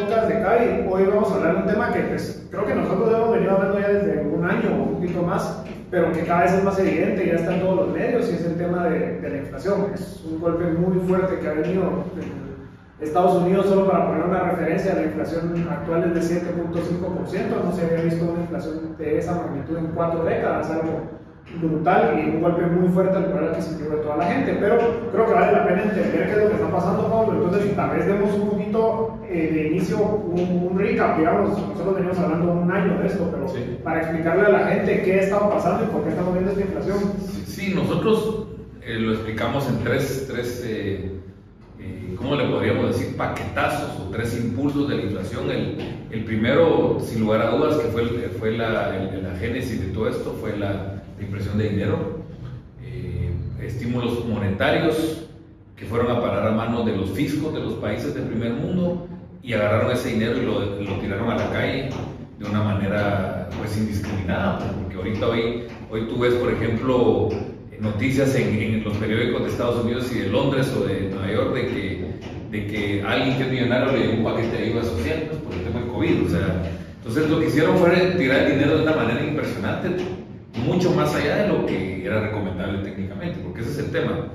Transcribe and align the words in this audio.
podcast 0.00 0.28
de 0.28 0.42
CAI. 0.42 0.86
Hoy 0.90 1.04
vamos 1.04 1.30
a 1.30 1.34
hablar 1.34 1.54
de 1.56 1.62
un 1.62 1.66
tema 1.68 1.92
que 1.92 2.00
pues, 2.00 2.46
creo 2.50 2.64
que 2.64 2.74
nosotros 2.74 3.12
hemos 3.12 3.32
venido 3.32 3.52
hablando 3.52 3.80
ya 3.80 3.88
desde 3.88 4.22
un 4.22 4.44
año 4.44 4.70
o 4.70 4.82
un 4.84 4.94
poquito 4.94 5.22
más, 5.22 5.62
pero 5.90 6.12
que 6.12 6.24
cada 6.24 6.42
vez 6.42 6.54
es 6.54 6.64
más 6.64 6.78
evidente, 6.78 7.26
ya 7.26 7.34
está 7.34 7.54
en 7.54 7.60
todos 7.60 7.76
los 7.76 7.88
medios, 7.94 8.30
y 8.30 8.34
es 8.34 8.44
el 8.46 8.56
tema 8.56 8.84
de, 8.84 9.20
de 9.20 9.28
la 9.28 9.36
inflación. 9.36 9.86
Es 9.94 10.24
un 10.24 10.40
golpe 10.40 10.64
muy 10.64 10.98
fuerte 11.06 11.38
que 11.38 11.48
ha 11.48 11.52
venido 11.52 11.82
en 12.16 13.06
Estados 13.06 13.42
Unidos, 13.42 13.66
solo 13.66 13.90
para 13.90 14.06
poner 14.06 14.24
una 14.24 14.42
referencia, 14.44 14.94
la 14.94 15.02
inflación 15.02 15.68
actual 15.70 16.12
es 16.16 16.30
de 16.30 16.40
7.5%, 16.40 17.64
no 17.64 17.72
se 17.72 17.84
había 17.84 18.04
visto 18.04 18.24
una 18.24 18.40
inflación 18.40 18.96
de 18.96 19.18
esa 19.18 19.34
magnitud 19.34 19.76
en 19.76 19.86
cuatro 19.88 20.24
décadas, 20.24 20.70
algo 20.70 21.20
brutal 21.60 22.18
y 22.18 22.36
un 22.36 22.42
golpe 22.42 22.62
muy 22.66 22.88
fuerte 22.88 23.16
al 23.16 23.24
poder 23.24 23.50
adquisitivo 23.50 23.96
de 23.96 24.02
toda 24.02 24.16
la 24.18 24.24
gente. 24.24 24.56
Pero 24.60 24.78
creo 25.10 25.26
que 25.26 25.32
vale 25.32 25.52
la 25.52 25.66
pena 25.66 25.82
entender 25.82 26.26
qué 26.26 26.32
es 26.32 26.38
lo 26.38 26.48
que 26.48 26.54
está 26.54 26.70
pasando, 26.70 27.10
Pablo. 27.10 27.44
Entonces, 27.44 27.74
tal 27.74 27.90
vez 27.90 28.06
demos 28.06 28.34
un 28.34 28.50
poquito 28.50 29.19
eh, 29.30 29.50
de 29.52 29.68
inicio, 29.68 29.98
un, 29.98 30.68
un, 30.70 30.78
recap, 30.78 31.18
digamos. 31.18 31.50
Nosotros 31.50 31.94
venimos 31.94 32.18
hablando 32.18 32.52
un 32.52 32.70
año 32.70 32.98
de 32.98 33.06
esto, 33.06 33.30
pero 33.30 33.46
para 33.84 34.00
explicarle 34.00 34.46
a 34.46 34.48
la 34.50 34.66
gente 34.66 35.02
qué 35.02 35.20
estaba 35.20 35.50
pasando 35.50 35.84
y 35.84 35.88
por 35.88 36.02
qué 36.02 36.10
estamos 36.10 36.32
viendo 36.34 36.50
esta 36.50 36.64
inflación. 36.64 36.98
Sí, 37.46 37.72
nosotros 37.74 38.46
eh, 38.82 38.98
lo 38.98 39.12
explicamos 39.12 39.68
en 39.68 39.84
tres, 39.84 40.26
tres 40.30 40.64
eh, 40.66 41.12
eh, 41.78 42.14
¿cómo 42.16 42.34
le 42.34 42.48
podríamos 42.48 42.88
decir? 42.88 43.16
Paquetazos 43.16 44.00
o 44.00 44.10
tres 44.10 44.38
impulsos 44.38 44.88
de 44.88 44.96
la 44.96 45.02
inflación. 45.02 45.50
El, 45.50 45.76
el 46.10 46.24
primero, 46.24 46.98
sin 47.00 47.20
lugar 47.20 47.42
a 47.42 47.50
dudas, 47.50 47.76
que 47.76 47.88
fue, 47.88 48.04
fue 48.38 48.56
la, 48.56 48.96
el, 48.96 49.22
la 49.22 49.36
génesis 49.36 49.80
de 49.80 49.88
todo 49.88 50.08
esto, 50.08 50.36
fue 50.40 50.56
la 50.56 51.02
impresión 51.20 51.56
de 51.58 51.70
dinero, 51.70 52.20
eh, 52.82 53.30
estímulos 53.62 54.26
monetarios 54.26 55.26
que 55.76 55.86
fueron 55.86 56.10
a 56.10 56.20
parar 56.20 56.46
a 56.46 56.50
manos 56.50 56.84
de 56.84 56.96
los 56.96 57.10
fiscos 57.10 57.54
de 57.54 57.60
los 57.60 57.74
países 57.74 58.14
del 58.14 58.24
primer 58.24 58.52
mundo 58.52 59.08
y 59.42 59.52
agarraron 59.52 59.92
ese 59.92 60.10
dinero 60.10 60.36
y 60.36 60.44
lo, 60.44 60.80
lo 60.82 60.92
tiraron 61.00 61.30
a 61.30 61.36
la 61.36 61.50
calle 61.50 61.90
de 62.38 62.44
una 62.44 62.62
manera 62.62 63.48
pues 63.58 63.76
indiscriminada, 63.76 64.58
porque 64.80 64.96
ahorita 64.96 65.28
hoy, 65.28 65.64
hoy 65.90 66.06
tú 66.08 66.18
ves, 66.18 66.34
por 66.34 66.52
ejemplo, 66.52 67.28
noticias 67.78 68.34
en, 68.34 68.54
en, 68.60 68.84
los 68.84 68.96
periódicos 68.96 69.42
de 69.42 69.48
Estados 69.48 69.84
Unidos 69.84 70.10
y 70.14 70.20
de 70.20 70.28
Londres 70.28 70.72
o 70.78 70.84
de 70.84 71.10
Nueva 71.10 71.32
York 71.32 71.54
de 71.54 71.66
que, 71.66 72.10
de 72.50 72.66
que 72.66 73.02
alguien 73.02 73.36
que 73.36 73.44
es 73.44 73.50
millonario 73.50 73.92
le 73.92 74.06
dio 74.06 74.16
un 74.18 74.24
paquete 74.24 74.56
de 74.56 74.64
ayuda 74.64 74.84
social 74.84 75.28
pues, 75.28 75.60
por 75.60 75.82
el 75.82 75.88
COVID. 75.88 76.34
Entonces 76.98 77.30
lo 77.30 77.40
que 77.40 77.46
hicieron 77.46 77.78
fue 77.78 78.14
tirar 78.18 78.42
el 78.42 78.52
dinero 78.52 78.76
de 78.76 78.82
una 78.82 78.96
manera 78.96 79.24
impresionante 79.24 79.88
mucho 80.58 80.92
más 80.92 81.14
allá 81.14 81.36
de 81.42 81.48
lo 81.48 81.66
que 81.66 82.04
era 82.04 82.20
recomendable 82.20 82.78
técnicamente, 82.82 83.40
porque 83.42 83.60
ese 83.60 83.70
es 83.70 83.78
el 83.78 83.90
tema. 83.90 84.28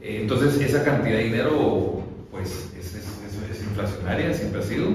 Eh, 0.00 0.18
entonces, 0.22 0.60
esa 0.60 0.84
cantidad 0.84 1.16
de 1.16 1.24
dinero, 1.24 2.02
pues, 2.30 2.70
es, 2.78 2.94
es, 2.94 2.94
es, 2.96 3.21
inflacionaria, 3.72 4.32
siempre 4.32 4.60
ha 4.60 4.64
sido. 4.64 4.86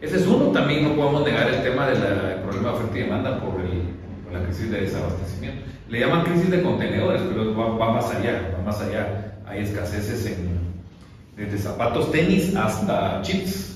Ese 0.00 0.16
es 0.16 0.26
uno, 0.26 0.46
también 0.46 0.84
no 0.84 0.94
podemos 0.94 1.24
negar 1.24 1.48
el 1.48 1.62
tema 1.62 1.86
del 1.86 2.40
problema 2.42 2.70
de 2.70 2.74
oferta 2.74 2.98
y 2.98 3.02
demanda 3.02 3.40
por, 3.40 3.60
el, 3.60 3.82
por, 4.24 4.32
la 4.32 4.44
crisis 4.44 4.70
de 4.70 4.82
desabastecimiento. 4.82 5.62
Le 5.88 6.00
llaman 6.00 6.24
crisis 6.24 6.50
de 6.50 6.62
contenedores, 6.62 7.22
pero 7.28 7.56
va, 7.56 7.76
va 7.76 7.92
más 7.94 8.14
allá, 8.14 8.54
va 8.56 8.64
más 8.64 8.80
allá. 8.80 9.38
Hay 9.46 9.60
escaseces 9.60 10.26
en, 10.26 10.56
desde 11.36 11.58
zapatos, 11.58 12.10
tenis 12.10 12.54
hasta 12.56 13.22
chips. 13.22 13.74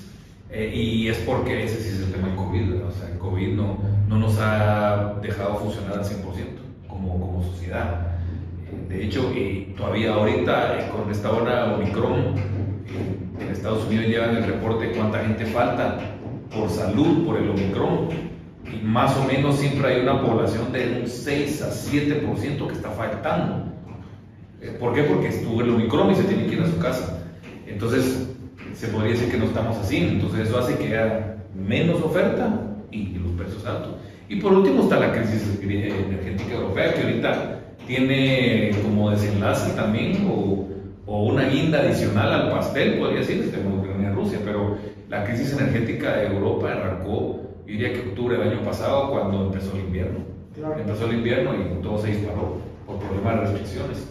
Eh, 0.53 0.73
y 0.75 1.09
es 1.09 1.19
porque 1.19 1.65
ese 1.65 1.81
sí 1.81 1.91
es 1.91 2.01
el 2.01 2.13
tema 2.13 2.27
del 2.27 2.37
COVID, 2.37 2.71
¿verdad? 2.73 2.89
o 2.89 2.93
sea, 2.93 3.09
el 3.09 3.19
COVID 3.19 3.55
no, 3.55 3.79
no 4.09 4.19
nos 4.19 4.37
ha 4.41 5.15
dejado 5.23 5.55
funcionar 5.61 5.93
al 5.99 6.05
100% 6.05 6.25
como, 6.89 7.21
como 7.21 7.45
sociedad. 7.45 8.09
De 8.89 9.05
hecho, 9.05 9.31
eh, 9.35 9.73
todavía 9.77 10.15
ahorita 10.15 10.81
eh, 10.81 10.91
con 10.91 11.09
esta 11.09 11.31
hora 11.31 11.75
Omicron, 11.75 12.35
en 13.41 13.49
Estados 13.49 13.87
Unidos 13.87 14.07
llevan 14.07 14.37
el 14.37 14.45
reporte 14.45 14.93
cuánta 14.93 15.21
gente 15.21 15.47
falta 15.47 15.99
por 16.55 16.69
salud 16.69 17.25
por 17.25 17.39
el 17.39 17.51
Omicron. 17.51 18.09
Y 18.73 18.85
más 18.85 19.17
o 19.17 19.25
menos 19.25 19.57
siempre 19.57 19.89
hay 19.89 20.03
una 20.03 20.21
población 20.21 20.73
de 20.73 21.01
un 21.03 21.09
6 21.09 21.63
a 21.63 21.71
7% 21.71 22.67
que 22.67 22.73
está 22.73 22.91
faltando. 22.91 23.65
¿Por 24.79 24.95
qué? 24.95 25.05
Porque 25.05 25.29
estuvo 25.29 25.61
el 25.63 25.71
Omicron 25.71 26.11
y 26.11 26.15
se 26.15 26.25
tiene 26.25 26.47
que 26.47 26.57
ir 26.57 26.63
a 26.63 26.67
su 26.67 26.79
casa. 26.79 27.19
Entonces, 27.67 28.29
se 28.75 28.89
podría 28.89 29.13
decir 29.13 29.31
que 29.31 29.39
no 29.39 29.47
estamos 29.47 29.77
así. 29.79 29.97
Entonces, 29.99 30.49
eso 30.49 30.59
hace 30.59 30.77
que 30.77 30.87
haya 30.87 31.37
menos 31.55 32.03
oferta 32.03 32.61
y 32.91 33.15
los 33.15 33.33
precios 33.33 33.65
altos. 33.67 33.95
Y 34.29 34.37
por 34.37 34.53
último 34.53 34.83
está 34.83 35.01
la 35.01 35.13
crisis 35.13 35.59
energética 35.61 36.55
europea, 36.55 36.95
que 36.95 37.03
ahorita 37.03 37.61
tiene 37.87 38.71
como 38.83 39.11
desenlace 39.11 39.73
también 39.73 40.25
o, 40.31 40.69
o 41.11 41.25
una 41.25 41.49
guinda 41.49 41.81
adicional 41.81 42.33
al 42.33 42.51
pastel, 42.53 42.97
podría 43.01 43.19
decirse, 43.19 43.61
como 43.61 43.81
Ucrania 43.81 44.13
Rusia, 44.13 44.39
pero 44.45 44.77
la 45.09 45.25
crisis 45.25 45.53
energética 45.59 46.17
de 46.17 46.29
Europa 46.29 46.71
arrancó, 46.71 47.41
diría 47.67 47.93
que 47.93 48.11
octubre 48.11 48.39
del 48.39 48.49
año 48.49 48.63
pasado, 48.63 49.11
cuando 49.11 49.47
empezó 49.47 49.75
el 49.75 49.81
invierno. 49.81 50.21
Claro. 50.55 50.79
Empezó 50.79 51.07
el 51.07 51.17
invierno 51.17 51.51
y 51.57 51.83
todo 51.83 51.99
se 51.99 52.13
disparó 52.13 52.59
por 52.87 52.99
problemas 52.99 53.35
de 53.35 53.41
restricciones. 53.41 54.09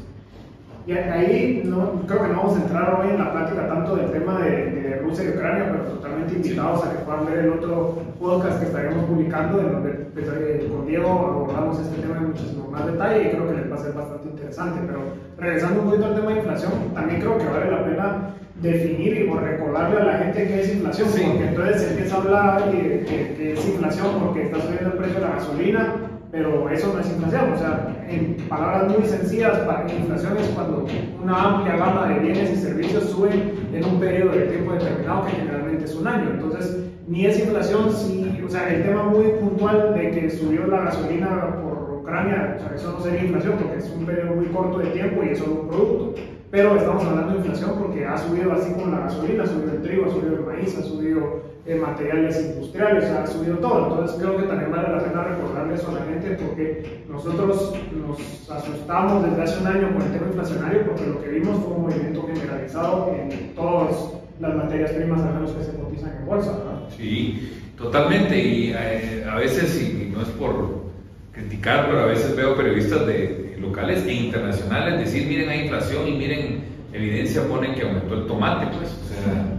Y 0.87 0.91
ahí 0.91 1.61
no, 1.63 2.01
creo 2.05 2.21
que 2.21 2.27
no 2.27 2.37
vamos 2.37 2.57
a 2.57 2.63
entrar 2.63 2.99
hoy 2.99 3.11
en 3.11 3.17
la 3.17 3.31
plática 3.31 3.67
tanto 3.69 3.95
del 3.95 4.11
tema 4.11 4.41
de, 4.41 4.65
de 4.71 4.98
Rusia 5.09 5.25
y 5.25 5.29
Ucrania, 5.29 5.69
pero 5.71 5.83
totalmente 5.85 6.35
invitados 6.35 6.85
a 6.85 6.91
que 6.91 6.97
puedan 6.99 7.25
ver 7.25 7.39
el 7.39 7.49
otro 7.53 7.97
podcast 8.19 8.59
que 8.59 8.67
estaremos 8.67 9.05
publicando, 9.05 9.59
en 9.59 9.71
donde 9.71 9.89
pues, 10.13 10.25
con 10.69 10.85
Diego 10.85 11.09
abordamos 11.09 11.79
este 11.79 12.01
tema 12.01 12.17
en 12.17 12.27
muchísimo 12.27 12.69
más 12.69 12.85
detalle 12.85 13.27
y 13.27 13.29
creo 13.31 13.47
que 13.47 13.55
les 13.55 13.71
va 13.71 13.75
a 13.75 13.79
ser 13.79 13.93
bastante 13.93 14.27
interesante. 14.29 14.79
Pero 14.85 14.99
regresando 15.37 15.81
un 15.81 15.89
poquito 15.89 16.05
al 16.05 16.15
tema 16.15 16.31
de 16.31 16.37
inflación, 16.37 16.71
también 16.93 17.21
creo 17.21 17.37
que 17.37 17.45
vale 17.45 17.71
la 17.71 17.85
pena 17.85 18.35
definir 18.61 19.29
o 19.31 19.39
recordarle 19.39 20.01
a 20.01 20.03
la 20.03 20.17
gente 20.19 20.47
qué 20.47 20.61
es 20.61 20.73
inflación, 20.73 21.09
sí. 21.09 21.23
porque 21.25 21.47
entonces 21.47 21.81
se 21.81 21.89
empieza 21.91 22.15
a 22.15 22.21
hablar 22.21 22.71
de 22.71 23.05
que 23.05 23.53
es 23.53 23.67
inflación 23.67 24.07
porque 24.19 24.43
está 24.43 24.61
subiendo 24.61 24.91
el 24.91 24.97
precio 24.97 25.15
de 25.15 25.21
la 25.21 25.35
gasolina 25.35 26.08
pero 26.31 26.69
eso 26.69 26.93
no 26.93 26.99
es 26.99 27.09
inflación, 27.09 27.53
o 27.53 27.57
sea, 27.57 28.05
en 28.07 28.37
palabras 28.47 28.95
muy 28.95 29.07
sencillas, 29.07 29.59
inflación 29.97 30.37
es 30.37 30.47
cuando 30.49 30.85
una 31.21 31.43
amplia 31.43 31.77
gama 31.77 32.07
de 32.07 32.19
bienes 32.19 32.51
y 32.51 32.55
servicios 32.55 33.05
suben 33.05 33.53
en 33.73 33.83
un 33.83 33.99
periodo 33.99 34.33
de 34.33 34.47
tiempo 34.47 34.73
determinado 34.73 35.25
que 35.25 35.31
generalmente 35.31 35.85
es 35.85 35.95
un 35.95 36.07
año. 36.07 36.29
Entonces, 36.31 36.77
ni 37.07 37.25
es 37.25 37.39
inflación, 37.39 37.91
si, 37.91 38.41
o 38.45 38.49
sea, 38.49 38.71
el 38.71 38.83
tema 38.83 39.03
muy 39.03 39.25
puntual 39.39 39.95
de 39.95 40.11
que 40.11 40.29
subió 40.29 40.67
la 40.67 40.81
gasolina 40.81 41.61
por 41.63 41.99
Ucrania, 42.01 42.57
o 42.57 42.59
sea, 42.59 42.75
eso 42.75 42.91
no 42.91 42.99
sería 43.03 43.23
inflación 43.23 43.55
porque 43.59 43.77
es 43.79 43.89
un 43.89 44.05
periodo 44.05 44.35
muy 44.35 44.45
corto 44.47 44.77
de 44.77 44.91
tiempo 44.91 45.23
y 45.23 45.29
es 45.29 45.39
solo 45.39 45.61
un 45.61 45.67
producto. 45.67 46.21
Pero 46.51 46.75
estamos 46.75 47.03
hablando 47.05 47.33
de 47.33 47.37
inflación 47.39 47.71
porque 47.79 48.05
ha 48.05 48.17
subido 48.17 48.51
así 48.53 48.71
como 48.73 48.91
la 48.91 49.01
gasolina, 49.01 49.43
ha 49.43 49.47
subido 49.47 49.71
el 49.71 49.81
trigo, 49.81 50.05
ha 50.05 50.09
subido 50.09 50.35
el 50.35 50.45
maíz, 50.45 50.77
ha 50.77 50.83
subido 50.83 51.41
eh, 51.69 51.75
materiales 51.75 52.35
industriales, 52.41 53.03
ha 53.05 53.27
subido 53.27 53.57
todo. 53.59 53.89
Entonces 53.89 54.17
creo 54.19 54.37
que 54.37 54.47
también 54.47 54.71
vale 54.71 54.89
la 54.89 55.03
pena 55.03 55.23
recordarle 55.23 55.75
eso 55.75 55.89
a 55.89 55.99
la 55.99 56.05
gente 56.05 56.35
porque 56.43 57.03
nosotros 57.07 57.75
nos 57.95 58.49
asustamos 58.49 59.23
desde 59.23 59.43
hace 59.43 59.59
un 59.61 59.67
año 59.67 59.93
con 59.93 60.01
el 60.01 60.11
tema 60.11 60.27
inflacionario 60.29 60.87
porque 60.87 61.05
lo 61.05 61.21
que 61.21 61.29
vimos 61.29 61.63
fue 61.63 61.73
un 61.75 61.81
movimiento 61.83 62.25
generalizado 62.25 63.13
en 63.13 63.53
todas 63.53 63.95
las 64.39 64.55
materias 64.55 64.91
primas, 64.93 65.21
al 65.21 65.35
menos 65.35 65.51
que 65.51 65.63
se 65.63 65.73
cotizan 65.73 66.17
en 66.19 66.25
bolsa. 66.25 66.51
¿no? 66.53 66.89
Sí, 66.97 67.61
totalmente. 67.77 68.35
Y 68.35 68.71
eh, 68.71 69.23
a 69.29 69.35
veces, 69.35 69.79
y 69.79 70.11
no 70.11 70.23
es 70.23 70.29
por 70.29 70.89
criticar, 71.33 71.85
pero 71.85 71.99
a 71.99 72.05
veces 72.07 72.35
veo 72.35 72.55
periodistas 72.55 73.05
de 73.05 73.57
locales 73.61 74.07
e 74.07 74.13
internacionales, 74.13 75.01
decir, 75.01 75.27
miren, 75.27 75.49
hay 75.49 75.61
inflación 75.65 76.07
y 76.07 76.13
miren, 76.13 76.63
evidencia 76.93 77.43
pone 77.47 77.75
que 77.75 77.83
aumentó 77.83 78.15
el 78.15 78.25
tomate, 78.25 78.65
pues, 78.75 78.89
o 78.89 79.05
sea, 79.05 79.58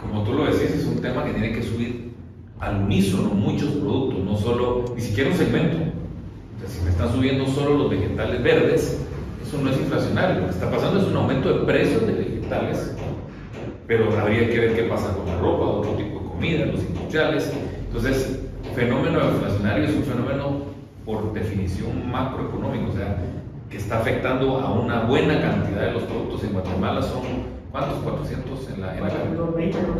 como 0.00 0.24
tú 0.24 0.32
lo 0.32 0.44
decís, 0.44 0.74
es 0.74 0.86
un 0.86 1.00
tema 1.00 1.24
que 1.24 1.32
tiene 1.32 1.52
que 1.52 1.62
subir 1.62 2.12
al 2.58 2.82
unísono 2.84 3.30
muchos 3.30 3.70
productos, 3.72 4.24
no 4.24 4.36
solo, 4.36 4.84
ni 4.94 5.00
siquiera 5.00 5.30
un 5.30 5.36
segmento. 5.36 5.76
Si 6.66 6.82
me 6.84 6.90
están 6.90 7.12
subiendo 7.12 7.46
solo 7.46 7.76
los 7.76 7.90
vegetales 7.90 8.42
verdes, 8.42 9.00
eso 9.42 9.58
no 9.58 9.70
es 9.70 9.78
inflacionario, 9.78 10.40
lo 10.40 10.46
que 10.46 10.52
está 10.52 10.70
pasando 10.70 11.00
es 11.00 11.06
un 11.06 11.16
aumento 11.16 11.52
de 11.52 11.64
precios 11.64 12.06
de 12.06 12.12
vegetales, 12.12 12.94
pero 13.86 14.16
habría 14.18 14.48
que 14.48 14.60
ver 14.60 14.74
qué 14.74 14.82
pasa 14.84 15.14
con 15.16 15.26
la 15.26 15.38
ropa, 15.38 15.64
otro 15.64 15.92
tipo 15.92 16.20
de 16.20 16.26
comida, 16.26 16.66
los 16.66 16.80
industriales. 16.80 17.52
Entonces, 17.86 18.40
fenómeno 18.74 19.18
inflacionario 19.18 19.84
es 19.84 19.96
un 19.96 20.04
fenómeno 20.04 20.62
por 21.04 21.32
definición 21.32 22.10
macroeconómico, 22.10 22.90
o 22.90 22.94
sea, 22.94 23.18
que 23.68 23.76
está 23.76 24.00
afectando 24.00 24.58
a 24.58 24.72
una 24.72 25.04
buena 25.04 25.40
cantidad 25.40 25.86
de 25.86 25.92
los 25.92 26.02
productos. 26.04 26.44
En 26.44 26.52
Guatemala 26.52 27.02
son, 27.02 27.22
¿cuántos? 27.70 27.98
400 28.02 28.70
en 28.74 28.80
la, 28.80 28.96
en 28.96 29.04
la 29.04 29.10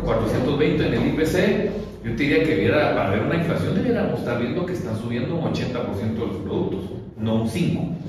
420 0.03 0.87
en 0.87 0.93
el 0.93 1.07
IPC. 1.07 1.71
Yo 2.03 2.15
te 2.15 2.23
diría 2.23 2.43
que 2.43 2.55
viera, 2.55 2.95
para 2.95 3.11
ver 3.11 3.21
una 3.21 3.35
inflación 3.35 3.75
deberíamos 3.75 4.19
estar 4.19 4.39
viendo 4.39 4.65
que 4.65 4.73
están 4.73 4.97
subiendo 4.97 5.35
un 5.35 5.53
80% 5.53 6.13
de 6.13 6.19
los 6.19 6.37
productos, 6.37 6.79
no 7.17 7.35
un 7.35 7.47
5%. 7.47 8.01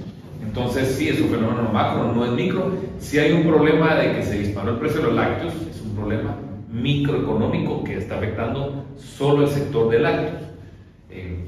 Entonces 0.42 0.96
sí, 0.96 1.08
es 1.08 1.20
un 1.20 1.28
fenómeno 1.28 1.70
macro, 1.72 2.12
no 2.12 2.24
es 2.24 2.32
micro. 2.32 2.72
Si 2.98 3.18
hay 3.18 3.32
un 3.32 3.44
problema 3.44 3.94
de 3.94 4.12
que 4.12 4.22
se 4.22 4.38
disparó 4.38 4.72
el 4.72 4.78
precio 4.78 5.00
de 5.00 5.06
los 5.06 5.14
lácteos, 5.14 5.54
es 5.70 5.80
un 5.80 5.94
problema 5.94 6.36
microeconómico 6.70 7.84
que 7.84 7.98
está 7.98 8.16
afectando 8.16 8.84
solo 8.96 9.44
el 9.44 9.50
sector 9.50 9.90
de 9.90 9.98
lácteos. 9.98 10.42
Eh, 11.10 11.46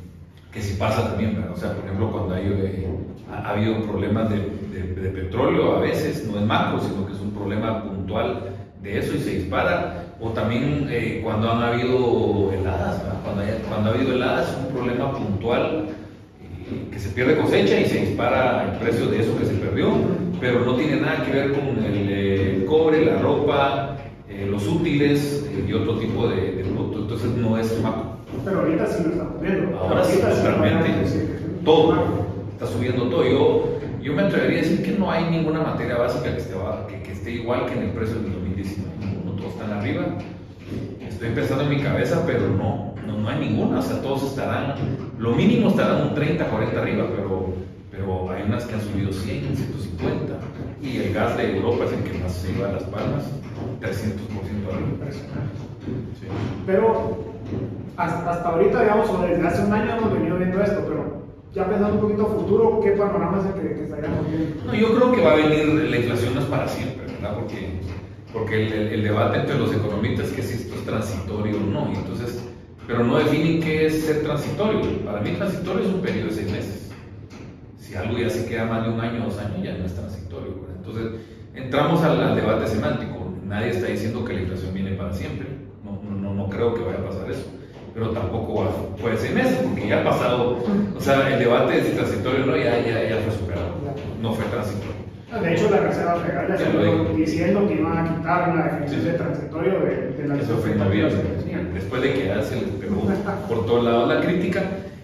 que 0.54 0.62
si 0.62 0.74
pasa 0.74 1.08
también, 1.08 1.34
¿verdad? 1.34 1.50
o 1.52 1.56
sea, 1.56 1.72
por 1.72 1.84
ejemplo, 1.84 2.12
cuando 2.12 2.36
eh, 2.36 2.86
ha, 3.32 3.50
habido 3.50 3.82
problemas 3.82 4.30
de, 4.30 4.38
petróleo, 4.38 5.76
a 5.76 5.80
veces 5.80 6.26
no 6.30 6.38
es 6.38 6.46
macro, 6.46 6.80
sino 6.80 7.06
que 7.06 7.12
es 7.12 7.20
un 7.20 7.32
problema 7.32 7.82
puntual 7.82 8.50
de 8.80 8.98
eso 8.98 9.14
y 9.16 9.18
se 9.18 9.30
dispara. 9.30 10.04
O 10.20 10.30
también 10.30 10.86
eh, 10.90 11.20
cuando 11.22 11.50
han 11.50 11.62
habido 11.62 12.52
heladas, 12.52 13.02
cuando, 13.24 13.90
ha 13.90 13.94
habido 13.94 14.14
heladas 14.14 14.48
es 14.50 14.56
un 14.56 14.72
problema 14.72 15.12
puntual 15.12 15.88
eh, 16.40 16.88
que 16.90 16.98
se 16.98 17.10
pierde 17.10 17.36
cosecha 17.36 17.80
y 17.80 17.86
se 17.86 18.06
dispara 18.06 18.70
el 18.70 18.78
precio 18.78 19.06
de 19.06 19.20
eso 19.20 19.36
que 19.36 19.46
se 19.46 19.54
perdió, 19.54 19.92
pero 20.40 20.60
no 20.60 20.76
tiene 20.76 21.00
nada 21.00 21.24
que 21.24 21.32
ver 21.32 21.52
con 21.52 21.84
el, 21.84 22.64
cobre, 22.66 23.04
la 23.04 23.18
ropa, 23.18 23.96
los 24.48 24.66
útiles 24.68 25.48
y 25.66 25.72
otro 25.72 25.98
tipo 25.98 26.28
de, 26.28 26.52
de 26.52 26.64
productos. 26.64 27.02
Entonces 27.02 27.30
no 27.36 27.58
es 27.58 27.80
maco. 27.82 28.13
Pero 28.44 28.60
ahorita 28.60 28.86
sí 28.86 29.02
lo 29.04 29.10
estamos 29.10 29.40
viendo. 29.40 29.78
Ahora 29.78 30.04
sí, 30.04 30.18
totalmente. 30.18 31.40
todo. 31.64 32.24
Está 32.52 32.66
subiendo 32.66 33.08
todo. 33.08 33.24
Yo, 33.24 33.78
yo 34.02 34.12
me 34.12 34.22
atrevería 34.22 34.60
a 34.60 34.62
decir 34.62 34.82
que 34.82 34.92
no 34.98 35.10
hay 35.10 35.30
ninguna 35.30 35.60
materia 35.60 35.96
básica 35.96 36.32
que 36.32 36.38
esté, 36.40 36.54
que, 36.88 37.02
que 37.02 37.12
esté 37.12 37.30
igual 37.32 37.66
que 37.66 37.74
en 37.74 37.82
el 37.84 37.90
precio 37.90 38.16
del 38.16 38.32
2019. 38.32 38.90
No 39.24 39.32
todos 39.32 39.52
están 39.54 39.72
arriba. 39.72 40.04
Estoy 41.00 41.30
pensando 41.30 41.64
en 41.64 41.70
mi 41.70 41.80
cabeza, 41.80 42.22
pero 42.26 42.48
no, 42.48 42.94
no, 43.06 43.18
no, 43.18 43.28
hay 43.28 43.38
ninguna. 43.38 43.78
O 43.78 43.82
sea, 43.82 44.00
todos 44.02 44.24
estarán, 44.24 44.74
lo 45.18 45.32
mínimo 45.32 45.70
estarán 45.70 46.08
un 46.08 46.14
30, 46.14 46.44
40 46.46 46.80
arriba, 46.80 47.06
pero, 47.14 47.54
pero 47.90 48.30
hay 48.30 48.42
unas 48.42 48.64
que 48.64 48.74
han 48.74 48.80
subido 48.80 49.12
100, 49.12 49.56
150. 49.56 50.34
Y 50.82 50.98
el 50.98 51.14
gas 51.14 51.36
de 51.36 51.56
Europa 51.56 51.84
es 51.86 51.92
el 51.92 52.02
que 52.04 52.18
más 52.18 52.32
se 52.32 52.52
lleva 52.52 52.68
a 52.68 52.72
las 52.72 52.82
palmas, 52.84 53.24
300% 53.80 53.84
arriba. 54.70 55.10
Sí. 56.20 56.26
Pero 56.66 57.24
hasta, 57.96 58.30
hasta 58.30 58.48
ahorita, 58.48 58.82
digamos, 58.82 59.10
o 59.10 59.22
desde 59.22 59.46
hace 59.46 59.62
un 59.62 59.72
año 59.72 59.96
hemos 59.96 60.12
venido 60.12 60.36
viendo 60.36 60.62
esto, 60.62 60.84
pero 60.88 61.24
ya 61.52 61.68
pensando 61.68 61.94
un 61.94 62.00
poquito 62.00 62.22
a 62.26 62.30
futuro, 62.30 62.80
¿qué 62.82 62.90
panorama 62.92 63.38
es 63.38 63.46
el 63.46 63.52
que, 63.54 63.74
que 63.76 63.84
estaríamos 63.84 64.26
viendo? 64.28 64.64
No, 64.64 64.74
yo 64.74 64.94
creo 64.96 65.12
que 65.12 65.22
va 65.22 65.32
a 65.32 65.36
venir, 65.36 65.66
la 65.66 65.96
inflación 65.96 66.34
no 66.34 66.40
es 66.40 66.46
para 66.46 66.68
siempre, 66.68 67.06
¿verdad? 67.06 67.34
Porque, 67.38 67.80
porque 68.32 68.66
el, 68.66 68.72
el, 68.72 69.02
debate 69.04 69.38
entre 69.40 69.58
los 69.58 69.72
economistas 69.72 70.28
es 70.28 70.32
que 70.32 70.42
si 70.42 70.54
esto 70.54 70.74
es 70.74 70.84
transitorio 70.84 71.56
o 71.56 71.60
no, 71.60 71.92
y 71.92 71.96
entonces, 71.96 72.44
pero 72.86 73.04
no 73.04 73.18
definen 73.18 73.60
qué 73.60 73.86
es 73.86 74.04
ser 74.04 74.24
transitorio. 74.24 74.80
Para 75.04 75.20
mí 75.20 75.30
transitorio 75.30 75.86
es 75.86 75.94
un 75.94 76.00
periodo 76.00 76.28
de 76.28 76.34
seis 76.34 76.50
meses. 76.50 76.90
Si 77.78 77.94
algo 77.94 78.18
ya 78.18 78.28
se 78.28 78.46
queda 78.46 78.64
más 78.64 78.84
de 78.84 78.92
un 78.92 79.00
año 79.00 79.22
o 79.22 79.26
dos 79.28 79.38
años, 79.38 79.62
ya 79.62 79.76
no 79.78 79.84
es 79.84 79.94
transitorio. 79.94 80.54
¿verdad? 80.60 80.76
Entonces, 80.78 81.20
entramos 81.54 82.02
al, 82.02 82.20
al, 82.20 82.34
debate 82.34 82.66
semántico. 82.66 83.32
Nadie 83.46 83.70
está 83.70 83.86
diciendo 83.86 84.24
que 84.24 84.32
la 84.32 84.40
inflación 84.40 84.74
viene 84.74 84.90
para 84.92 85.12
siempre. 85.12 85.46
No, 85.84 86.00
no, 86.02 86.34
no 86.34 86.48
creo 86.48 86.74
que 86.74 86.82
vaya 86.82 86.98
a 86.98 87.04
pasar 87.08 87.30
eso 87.30 87.46
pero 87.94 88.10
tampoco 88.10 88.66
puede 89.00 89.16
ser 89.16 89.34
meses, 89.34 89.58
porque 89.62 89.88
ya 89.88 90.00
ha 90.00 90.04
pasado, 90.04 90.58
o 90.96 91.00
sea, 91.00 91.32
el 91.32 91.38
debate 91.38 91.80
de 91.80 91.84
si 91.84 91.92
transitorio 91.92 92.44
no, 92.44 92.56
ya, 92.56 92.80
ya, 92.80 93.08
ya 93.08 93.16
fue 93.18 93.32
superado, 93.32 93.74
no 94.20 94.32
fue 94.32 94.44
transitorio. 94.46 95.04
De 95.40 95.52
hecho, 95.52 95.70
la 95.70 95.78
Reserva 95.78 96.16
Federal 96.16 96.48
ya 96.48 96.54
estuvo 96.54 97.16
diciendo 97.16 97.66
que 97.66 97.74
iban 97.74 97.98
a 97.98 98.16
quitar 98.16 98.54
la 98.54 98.64
definición 98.64 99.00
sí. 99.00 99.06
de 99.06 99.12
transitorio 99.14 99.80
de, 99.80 100.10
de 100.10 100.28
la 100.28 100.36
Eso 100.36 100.56
fue 100.58 100.72
en 100.72 100.78
noviembre, 100.78 101.22
después 101.72 102.02
de 102.02 102.12
que 102.14 102.26
ya 102.26 102.42
se 102.42 102.56
les 102.56 102.68
pegó 102.80 103.02
por 103.48 103.66
todos 103.66 103.84
lados 103.84 104.08
la 104.08 104.20
crítica, 104.20 104.62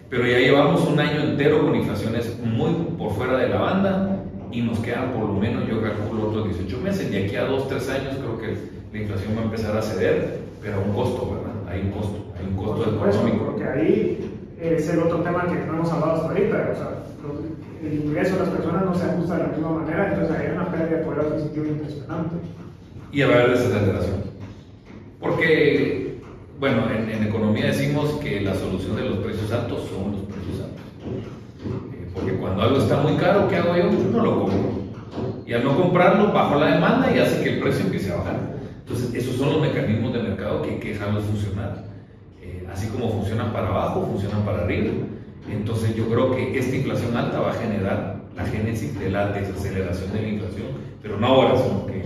pero 0.08 0.26
ya 0.26 0.38
llevamos 0.38 0.86
un 0.86 0.98
año 0.98 1.20
entero 1.20 1.64
con 1.64 1.74
inflaciones 1.74 2.38
muy 2.42 2.72
por 2.98 3.12
fuera 3.12 3.38
de 3.38 3.48
la 3.48 3.58
banda 3.58 4.20
y 4.52 4.62
nos 4.62 4.78
quedan 4.80 5.12
por 5.12 5.28
lo 5.28 5.34
menos, 5.34 5.68
yo 5.68 5.80
calculo, 5.80 6.28
otros 6.28 6.56
18 6.56 6.80
meses. 6.80 7.10
De 7.10 7.24
aquí 7.24 7.36
a 7.36 7.44
2, 7.44 7.68
3 7.68 7.90
años 7.90 8.16
creo 8.16 8.38
que 8.38 8.56
la 8.92 9.02
inflación 9.02 9.36
va 9.36 9.42
a 9.42 9.44
empezar 9.44 9.76
a 9.76 9.82
ceder, 9.82 10.40
pero 10.60 10.76
a 10.76 10.78
un 10.80 10.92
costo, 10.92 11.30
¿verdad? 11.30 11.72
Hay 11.72 11.80
un 11.82 11.90
costo, 11.92 12.29
un 12.48 12.56
costo 12.56 12.90
económico. 12.90 13.46
Porque 13.46 13.64
ahí 13.64 14.30
es 14.60 14.88
el 14.88 15.00
otro 15.00 15.18
tema 15.20 15.46
que 15.46 15.66
no 15.66 15.74
hemos 15.74 15.92
hablado 15.92 16.12
hasta 16.12 16.28
ahorita. 16.28 16.70
O 16.72 16.76
sea, 16.76 17.00
el 17.82 17.94
ingreso 17.94 18.34
de 18.34 18.40
las 18.40 18.48
personas 18.50 18.84
no 18.84 18.94
se 18.94 19.04
ajusta 19.04 19.36
de 19.36 19.42
la 19.42 19.48
misma 19.48 19.70
manera, 19.70 20.12
entonces 20.12 20.36
hay 20.36 20.52
una 20.52 20.70
pérdida 20.70 20.98
de 20.98 21.04
poder 21.04 21.20
adquisitivo 21.20 21.66
impresionante. 21.66 22.36
Y 23.12 23.22
a 23.22 23.26
ver 23.26 23.50
desaceleración. 23.50 24.20
Porque, 25.18 26.20
bueno, 26.58 26.84
en, 26.90 27.10
en, 27.10 27.26
economía 27.26 27.66
decimos 27.66 28.10
que 28.22 28.40
la 28.40 28.54
solución 28.54 28.96
de 28.96 29.04
los 29.04 29.18
precios 29.18 29.50
altos 29.52 29.88
son 29.88 30.12
los 30.12 30.20
precios 30.22 30.60
altos. 30.64 30.84
Eh, 31.94 32.08
porque 32.14 32.32
cuando 32.34 32.62
algo 32.62 32.78
está 32.78 32.98
muy 32.98 33.14
caro, 33.14 33.48
¿qué 33.48 33.56
hago 33.56 33.76
yo? 33.76 33.90
No 34.12 34.24
lo 34.24 34.40
compro. 34.40 34.80
Y 35.46 35.52
al 35.52 35.64
no 35.64 35.76
comprarlo, 35.76 36.32
bajo 36.32 36.54
la 36.56 36.74
demanda 36.74 37.14
y 37.14 37.18
hace 37.18 37.42
que 37.42 37.54
el 37.54 37.60
precio 37.60 37.84
empiece 37.84 38.12
a 38.12 38.16
bajar. 38.16 38.38
Entonces, 38.80 39.14
esos 39.14 39.36
son 39.36 39.52
los 39.52 39.62
mecanismos 39.62 40.12
de 40.12 40.22
mercado 40.22 40.62
que 40.62 40.70
hay 40.70 40.78
que 40.78 40.88
dejarlos 40.90 41.24
funcionar. 41.24 41.89
Así 42.72 42.88
como 42.88 43.10
funcionan 43.10 43.52
para 43.52 43.68
abajo, 43.68 44.06
funcionan 44.06 44.42
para 44.44 44.62
arriba. 44.62 44.92
Entonces, 45.50 45.94
yo 45.96 46.08
creo 46.08 46.30
que 46.34 46.58
esta 46.58 46.76
inflación 46.76 47.16
alta 47.16 47.40
va 47.40 47.50
a 47.50 47.54
generar 47.54 48.20
la 48.36 48.44
génesis 48.44 48.98
de 48.98 49.10
la 49.10 49.28
desaceleración 49.28 50.12
de 50.12 50.22
la 50.22 50.28
inflación, 50.28 50.66
pero 51.02 51.18
no 51.18 51.26
ahora, 51.26 51.56
sino 51.56 51.86
que 51.86 52.04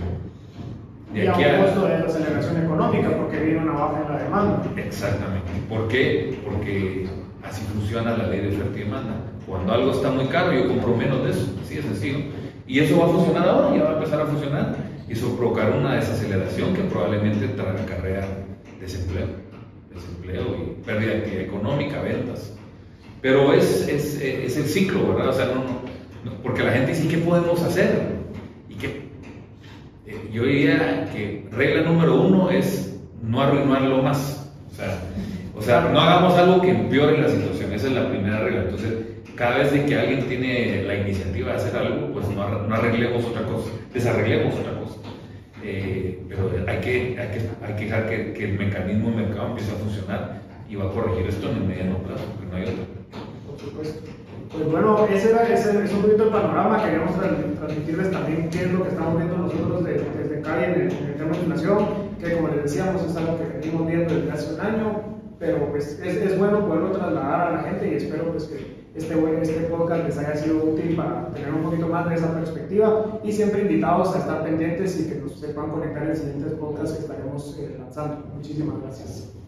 de 1.13 1.29
aquí 1.29 1.43
a. 1.43 1.55
un 1.55 1.61
costo 1.63 1.87
de 1.87 1.97
desaceleración 1.97 2.65
económica, 2.65 3.09
porque 3.17 3.39
viene 3.39 3.59
una 3.59 3.73
baja 3.73 4.01
en 4.01 4.13
la 4.13 4.23
demanda. 4.23 4.63
Exactamente. 4.75 5.51
¿Por 5.69 5.87
qué? 5.87 6.39
Porque 6.43 7.07
así 7.43 7.61
funciona 7.73 8.17
la 8.17 8.27
ley 8.27 8.41
de 8.41 8.55
oferta 8.55 8.77
y 8.77 8.83
demanda. 8.83 9.15
Cuando 9.45 9.73
algo 9.73 9.91
está 9.91 10.09
muy 10.09 10.25
caro, 10.25 10.51
yo 10.51 10.67
compro 10.67 10.95
menos 10.95 11.23
de 11.23 11.31
eso, 11.31 11.53
así 11.63 11.75
de 11.75 11.83
sencillo. 11.83 12.19
Y 12.67 12.79
eso 12.79 12.99
va 12.99 13.05
a 13.05 13.09
funcionar 13.09 13.47
ahora, 13.47 13.77
ya 13.77 13.83
va 13.83 13.91
a 13.91 13.93
empezar 13.93 14.21
a 14.21 14.25
funcionar. 14.25 14.75
Y 15.07 15.13
eso 15.13 15.37
provocar 15.37 15.71
una 15.71 15.93
desaceleración 15.93 16.73
que 16.73 16.81
probablemente 16.81 17.45
acarrea 17.45 18.27
desempleo, 18.81 19.27
desempleo 19.95 20.55
y 20.55 20.85
pérdida 20.85 21.13
económica, 21.41 22.01
ventas. 22.01 22.53
Pero 23.21 23.53
es, 23.53 23.87
es, 23.87 24.21
es 24.21 24.57
el 24.57 24.65
ciclo, 24.65 25.15
¿verdad? 25.15 25.29
O 25.29 25.33
sea, 25.33 25.45
no, 25.47 25.63
no, 26.23 26.37
porque 26.43 26.63
la 26.63 26.71
gente 26.71 26.91
dice, 26.93 27.07
¿qué 27.07 27.17
podemos 27.17 27.61
hacer? 27.63 28.15
Y 28.69 28.75
que 28.75 28.87
eh, 30.05 30.29
yo 30.31 30.43
diría 30.43 31.09
que 31.11 31.47
regla 31.51 31.81
número 31.83 32.21
uno 32.21 32.51
es 32.51 32.99
no 33.23 33.41
arruinarlo 33.41 34.03
más. 34.03 34.51
O 34.71 34.75
sea, 34.75 34.99
o 35.55 35.61
sea, 35.61 35.89
no 35.91 35.99
hagamos 35.99 36.37
algo 36.37 36.61
que 36.61 36.69
empeore 36.69 37.21
la 37.21 37.29
situación, 37.29 37.73
esa 37.73 37.87
es 37.87 37.93
la 37.93 38.09
primera 38.09 38.39
regla. 38.39 38.63
Entonces, 38.63 38.93
cada 39.35 39.57
vez 39.57 39.69
que 39.69 39.95
alguien 39.95 40.27
tiene 40.27 40.83
la 40.83 40.95
iniciativa 40.95 41.51
de 41.51 41.57
hacer 41.57 41.75
algo, 41.77 42.11
pues 42.13 42.27
no, 42.29 42.67
no 42.67 42.75
arreglemos 42.75 43.23
otra 43.25 43.43
cosa, 43.43 43.69
desarreglemos 43.93 44.53
otra 44.53 44.79
cosa. 44.79 44.95
Eh, 45.63 45.94
pero 46.35 46.69
hay 46.69 46.79
que, 46.79 47.17
hay 47.19 47.27
que, 47.29 47.65
hay 47.65 47.73
que 47.75 47.85
dejar 47.85 48.09
que, 48.09 48.43
el 48.43 48.59
mecanismo 48.59 49.09
de 49.09 49.15
mercado 49.17 49.47
empiece 49.49 49.71
a 49.71 49.75
funcionar 49.75 50.41
y 50.69 50.75
va 50.75 50.85
a 50.85 50.91
corregir 50.91 51.27
esto 51.27 51.49
en 51.49 51.57
el 51.57 51.63
mediano 51.63 51.97
plazo, 51.99 52.25
porque 52.35 52.51
no 52.51 52.55
hay 52.57 52.63
otro. 52.63 52.85
Por 53.47 53.59
supuesto. 53.59 54.11
Pues 54.51 54.71
bueno, 54.71 55.07
ese 55.11 55.31
era 55.31 55.43
ese, 55.43 55.83
es 55.83 55.93
un 55.93 56.01
poquito 56.01 56.23
el 56.23 56.29
panorama. 56.29 56.83
Queríamos 56.83 57.15
transmitirles 57.19 58.11
también 58.11 58.49
qué 58.49 58.63
es 58.63 58.71
lo 58.71 58.83
que 58.83 58.89
estamos 58.89 59.17
viendo 59.17 59.37
nosotros 59.37 59.83
desde, 59.83 60.05
desde 60.17 60.35
el, 60.39 60.91
en 60.91 61.05
el 61.07 61.15
tema 61.15 61.31
de 61.31 61.37
inflación, 61.37 61.85
que 62.19 62.33
como 62.33 62.47
les 62.49 62.63
decíamos 62.63 63.03
es 63.03 63.15
algo 63.17 63.37
que 63.37 63.57
venimos 63.57 63.87
viendo 63.87 64.13
desde 64.13 64.31
hace 64.31 64.53
un 64.53 64.61
año, 64.61 65.01
pero 65.39 65.69
pues 65.71 65.99
es, 65.99 66.15
es 66.15 66.37
bueno 66.37 66.65
poderlo 66.65 66.91
trasladar 66.91 67.47
a 67.47 67.51
la 67.51 67.63
gente 67.63 67.91
y 67.91 67.95
espero 67.95 68.31
pues 68.31 68.45
que 68.45 68.84
este, 68.95 69.41
este 69.41 69.61
podcast 69.65 70.05
les 70.05 70.17
haya 70.17 70.35
sido 70.35 70.63
útil 70.63 70.95
para 70.95 71.27
tener 71.33 71.53
un 71.53 71.63
poquito 71.63 71.87
más 71.87 72.09
de 72.09 72.15
esa 72.15 72.33
perspectiva 72.33 73.19
y 73.23 73.31
siempre 73.31 73.61
invitados 73.61 74.15
a 74.15 74.19
estar 74.19 74.43
pendientes 74.43 74.99
y 74.99 75.09
que 75.09 75.19
nos 75.19 75.33
sepan 75.33 75.69
conectar 75.69 76.07
en 76.07 76.15
siguientes 76.15 76.53
podcasts 76.53 76.93
que 76.95 77.01
estaremos 77.01 77.57
eh, 77.59 77.75
lanzando. 77.77 78.25
Muchísimas 78.33 78.81
gracias. 78.81 79.44